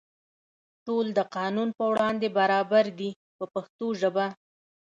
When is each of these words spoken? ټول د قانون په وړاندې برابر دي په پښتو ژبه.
ټول 0.85 1.05
د 1.17 1.19
قانون 1.35 1.69
په 1.77 1.83
وړاندې 1.91 2.27
برابر 2.39 2.85
دي 2.99 3.09
په 3.37 3.45
پښتو 3.53 3.87
ژبه. 4.01 4.25